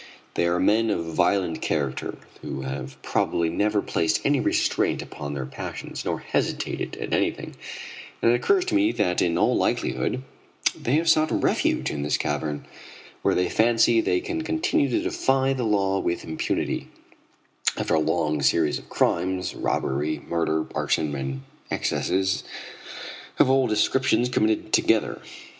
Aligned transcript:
They 0.33 0.47
are 0.47 0.59
men 0.59 0.89
of 0.89 1.13
violent 1.13 1.61
character 1.61 2.17
who 2.41 2.61
have 2.61 2.99
probably 3.03 3.49
never 3.49 3.83
placed 3.83 4.25
any 4.25 4.39
restraint 4.39 4.99
upon 5.03 5.35
their 5.35 5.45
passions, 5.45 6.03
nor 6.03 6.21
hesitated 6.21 6.97
at 6.97 7.13
anything, 7.13 7.55
and 8.19 8.31
it 8.31 8.33
occurs 8.33 8.65
to 8.65 8.73
me 8.73 8.91
that 8.93 9.21
in 9.21 9.37
all 9.37 9.55
likelihood 9.55 10.23
they 10.75 10.95
have 10.95 11.07
sought 11.07 11.29
refuge 11.29 11.91
in 11.91 12.01
this 12.01 12.17
cavern, 12.17 12.65
where 13.21 13.35
they 13.35 13.47
fancy 13.47 14.01
they 14.01 14.21
can 14.21 14.41
continue 14.41 14.89
to 14.89 15.03
defy 15.03 15.53
the 15.53 15.65
law 15.65 15.99
with 15.99 16.23
impunity, 16.23 16.87
after 17.77 17.93
a 17.93 17.99
long 17.99 18.41
series 18.41 18.79
of 18.79 18.89
crimes 18.89 19.53
robbery, 19.53 20.17
murder, 20.27 20.65
arson, 20.73 21.13
and 21.13 21.43
excesses 21.69 22.43
of 23.37 23.51
all 23.51 23.67
descriptions 23.67 24.29
committed 24.29 24.73
together. 24.73 25.21